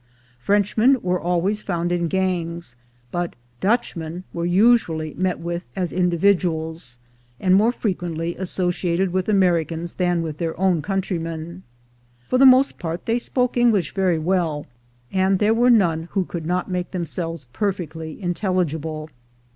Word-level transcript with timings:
Frenchmen 0.39 0.99
were 1.03 1.21
always 1.21 1.61
found 1.61 1.91
in 1.91 2.07
gangs, 2.07 2.75
but 3.11 3.35
''Dutchmen" 3.61 4.23
were 4.33 4.47
usually 4.47 5.13
met 5.13 5.37
\%'ith 5.39 5.61
as 5.75 5.93
individuals, 5.93 6.97
and 7.39 7.53
more 7.53 7.71
frequently 7.71 8.35
associated 8.37 9.11
vrith 9.11 9.27
Americans 9.27 9.93
than 9.93 10.23
vn'Cn. 10.23 10.33
tlieir 10.33 10.55
o\\~a 10.57 10.81
countrymen. 10.81 11.61
For 12.27 12.39
the 12.39 12.47
most 12.47 12.79
part 12.79 13.05
they 13.05 13.19
spoke 13.19 13.55
English 13.55 13.93
\try 13.93 14.17
well, 14.17 14.65
and 15.13 15.37
there 15.37 15.53
were 15.53 15.69
none 15.69 16.07
who 16.13 16.25
could 16.25 16.47
not 16.47 16.67
make 16.67 16.89
themselves 16.89 17.45
perfectly 17.53 18.19
intelligible. 18.19 19.07